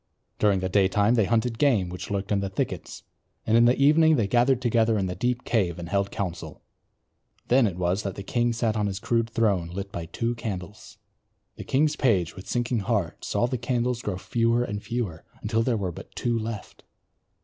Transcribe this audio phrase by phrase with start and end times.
[0.39, 3.03] During the daytime they hunted game which lurked in the thickets;
[3.45, 6.63] in the evening they gathered together in the deep cave and held council.
[7.49, 10.97] Then it was that the king sat on his rude throne lit by two candles.
[11.55, 15.77] The king's page with sinking heart saw the candles grow fewer and fewer until there
[15.77, 16.83] were but two left.